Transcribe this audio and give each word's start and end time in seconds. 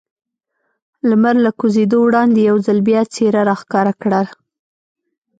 لمر 1.09 1.35
له 1.45 1.51
کوزېدو 1.59 1.97
وړاندې 2.03 2.39
یو 2.49 2.57
ځل 2.65 2.77
بیا 2.87 3.01
څېره 3.13 3.41
را 3.49 3.55
ښکاره 3.61 3.93
کړل. 4.01 4.27